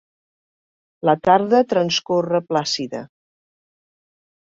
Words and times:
La 1.09 1.15
tarda 1.27 1.61
transcorre 1.75 2.43
plàcida. 2.49 3.07